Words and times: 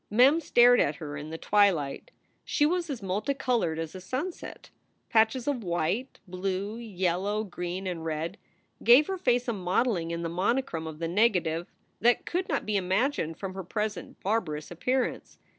Mem 0.09 0.39
stared 0.41 0.79
at 0.79 0.95
her 0.95 1.15
in 1.15 1.29
the 1.29 1.37
twilight. 1.37 2.09
She 2.43 2.65
was 2.65 2.89
as 2.89 3.03
multi 3.03 3.35
colored 3.35 3.77
as 3.77 3.93
a 3.93 4.01
sunset, 4.01 4.71
patches 5.09 5.47
of 5.47 5.63
white, 5.63 6.19
blue, 6.27 6.75
yellow, 6.77 7.43
green, 7.43 7.85
and 7.85 8.03
red 8.03 8.39
gave 8.83 9.05
her 9.05 9.19
face 9.19 9.47
a 9.47 9.53
modeling 9.53 10.09
in 10.09 10.23
the 10.23 10.27
monochrome 10.27 10.87
of 10.87 10.97
the 10.97 11.07
negative 11.07 11.67
that 11.99 12.25
could 12.25 12.49
not 12.49 12.65
be 12.65 12.77
imagined 12.77 13.37
from 13.37 13.53
her 13.53 13.63
present 13.63 14.19
bar 14.23 14.41
barous 14.41 14.71
appearance. 14.71 15.37